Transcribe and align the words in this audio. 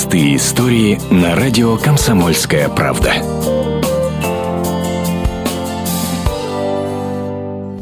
Простые 0.00 0.36
истории 0.36 0.98
на 1.12 1.34
радио 1.34 1.76
«Комсомольская 1.76 2.70
правда». 2.70 3.12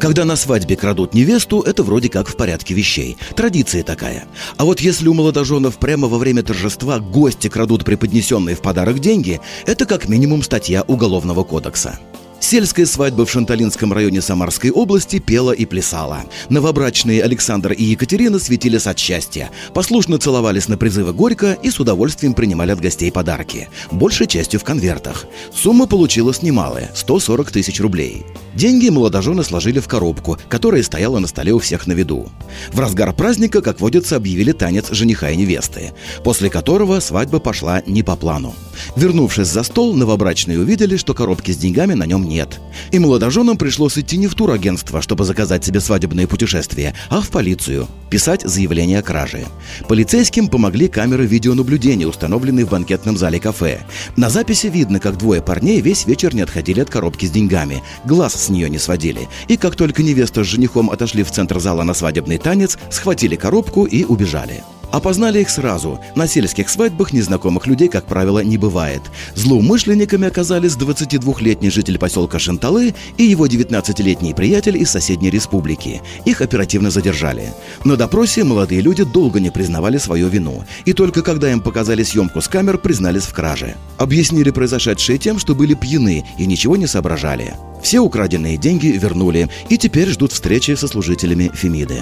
Когда 0.01 0.25
на 0.25 0.35
свадьбе 0.35 0.75
крадут 0.75 1.13
невесту, 1.13 1.61
это 1.61 1.81
вроде 1.81 2.09
как 2.09 2.27
в 2.27 2.35
порядке 2.35 2.73
вещей. 2.73 3.15
Традиция 3.37 3.83
такая. 3.83 4.25
А 4.57 4.65
вот 4.65 4.81
если 4.81 5.07
у 5.07 5.13
молодоженов 5.13 5.77
прямо 5.77 6.09
во 6.09 6.17
время 6.17 6.43
торжества 6.43 6.99
гости 6.99 7.47
крадут 7.47 7.85
преподнесенные 7.85 8.57
в 8.57 8.61
подарок 8.61 8.99
деньги, 8.99 9.39
это 9.65 9.85
как 9.85 10.09
минимум 10.09 10.43
статья 10.43 10.81
Уголовного 10.81 11.45
кодекса. 11.45 11.99
Сельская 12.39 12.85
свадьба 12.85 13.25
в 13.25 13.31
Шанталинском 13.31 13.91
районе 13.91 14.21
Самарской 14.21 14.71
области 14.71 15.19
пела 15.19 15.51
и 15.51 15.65
плясала. 15.65 16.23
Новобрачные 16.49 17.21
Александр 17.21 17.73
и 17.73 17.83
Екатерина 17.83 18.39
светились 18.39 18.87
от 18.87 18.97
счастья. 18.97 19.51
Послушно 19.73 20.17
целовались 20.17 20.67
на 20.67 20.77
призывы 20.77 21.13
Горько 21.13 21.57
и 21.61 21.69
с 21.69 21.79
удовольствием 21.79 22.33
принимали 22.33 22.71
от 22.71 22.79
гостей 22.79 23.11
подарки. 23.11 23.67
Большей 23.91 24.25
частью 24.25 24.59
в 24.59 24.63
конвертах. 24.63 25.25
Сумма 25.53 25.85
получилась 25.85 26.41
немалая– 26.41 26.91
140 26.95 27.51
тысяч 27.51 27.81
рублей. 27.81 28.25
Деньги 28.53 28.89
молодожены 28.89 29.43
сложили 29.43 29.79
в 29.79 29.87
коробку, 29.87 30.37
которая 30.47 30.81
стояла 30.83 31.19
на 31.19 31.27
столе 31.27 31.51
у 31.53 31.59
всех 31.59 31.87
на 31.87 31.93
виду. 31.93 32.29
В 32.71 32.79
разгар 32.79 33.13
праздника, 33.13 33.61
как 33.61 33.79
водится, 33.81 34.15
объявили 34.15 34.53
танец 34.53 34.91
жениха 34.91 35.29
и 35.29 35.35
невесты, 35.35 35.91
после 36.23 36.49
которого 36.49 36.99
свадьба 36.99 37.39
пошла 37.39 37.83
не 37.85 38.01
по 38.01 38.15
плану. 38.15 38.55
Вернувшись 38.95 39.47
за 39.47 39.63
стол, 39.63 39.93
новобрачные 39.93 40.59
увидели, 40.59 40.95
что 40.95 41.13
коробки 41.13 41.51
с 41.51 41.57
деньгами 41.57 41.93
на 41.93 42.05
нем 42.05 42.28
нет. 42.29 42.61
И 42.91 42.99
молодоженам 42.99 43.57
пришлось 43.57 43.97
идти 43.97 44.15
не 44.15 44.27
в 44.27 44.35
турагентство, 44.35 45.01
чтобы 45.01 45.25
заказать 45.25 45.65
себе 45.65 45.81
свадебное 45.81 46.27
путешествие, 46.27 46.95
а 47.09 47.19
в 47.19 47.29
полицию, 47.29 47.87
писать 48.09 48.43
заявление 48.43 48.99
о 48.99 49.01
краже. 49.01 49.45
Полицейским 49.89 50.47
помогли 50.47 50.87
камеры 50.87 51.25
видеонаблюдения, 51.25 52.07
установленные 52.07 52.65
в 52.65 52.69
банкетном 52.69 53.17
зале 53.17 53.39
кафе. 53.39 53.81
На 54.15 54.29
записи 54.29 54.67
видно, 54.67 54.99
как 54.99 55.17
двое 55.17 55.41
парней 55.41 55.81
весь 55.81 56.05
вечер 56.05 56.33
не 56.33 56.41
отходили 56.41 56.79
от 56.79 56.89
коробки 56.89 57.25
с 57.25 57.31
деньгами, 57.31 57.83
глаз 58.05 58.35
с 58.35 58.49
нее 58.49 58.69
не 58.69 58.77
сводили. 58.77 59.27
И 59.47 59.57
как 59.57 59.75
только 59.75 60.03
невеста 60.03 60.43
с 60.43 60.47
женихом 60.47 60.89
отошли 60.89 61.23
в 61.23 61.31
центр 61.31 61.59
зала 61.59 61.83
на 61.83 61.93
свадебный 61.93 62.37
танец, 62.37 62.77
схватили 62.89 63.35
коробку 63.35 63.83
и 63.85 64.05
убежали. 64.05 64.63
Опознали 64.91 65.41
их 65.41 65.49
сразу. 65.49 65.99
На 66.15 66.27
сельских 66.27 66.69
свадьбах 66.69 67.13
незнакомых 67.13 67.67
людей, 67.67 67.87
как 67.87 68.05
правило, 68.05 68.39
не 68.39 68.57
бывает. 68.57 69.01
Злоумышленниками 69.35 70.27
оказались 70.27 70.73
22-летний 70.73 71.69
житель 71.69 71.99
поселка 71.99 72.39
Шанталы 72.39 72.95
и 73.17 73.23
его 73.23 73.45
19-летний 73.45 74.33
приятель 74.33 74.77
из 74.77 74.89
соседней 74.89 75.29
республики. 75.29 76.01
Их 76.25 76.41
оперативно 76.41 76.89
задержали. 76.89 77.53
На 77.83 77.97
допросе 77.97 78.43
молодые 78.43 78.81
люди 78.81 79.03
долго 79.03 79.39
не 79.39 79.51
признавали 79.51 79.97
свою 79.97 80.27
вину. 80.27 80.63
И 80.85 80.93
только 80.93 81.21
когда 81.21 81.51
им 81.51 81.61
показали 81.61 82.03
съемку 82.03 82.41
с 82.41 82.47
камер, 82.47 82.79
признались 82.79 83.23
в 83.23 83.33
краже. 83.33 83.75
Объяснили 83.97 84.49
произошедшее 84.49 85.19
тем, 85.19 85.37
что 85.37 85.53
были 85.53 85.75
пьяны 85.75 86.25
и 86.37 86.45
ничего 86.45 86.75
не 86.77 86.87
соображали. 86.87 87.53
Все 87.83 87.99
украденные 87.99 88.57
деньги 88.57 88.87
вернули 88.87 89.49
и 89.69 89.77
теперь 89.77 90.09
ждут 90.09 90.31
встречи 90.31 90.75
со 90.75 90.87
служителями 90.87 91.51
Фемиды. 91.53 92.01